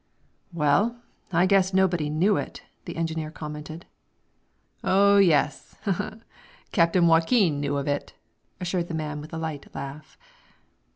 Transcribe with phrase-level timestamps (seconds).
[0.51, 0.99] "Well,
[1.31, 3.85] I guess nobody knew it," the engineer commented.
[4.83, 5.75] "Oh, yes;
[6.71, 8.15] Captain Joaquin knew of it,"
[8.59, 10.17] assured the man, with a light laugh.